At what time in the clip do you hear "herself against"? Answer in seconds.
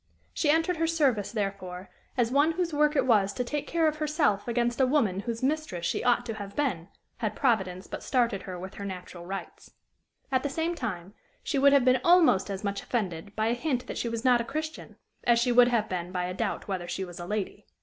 3.97-4.81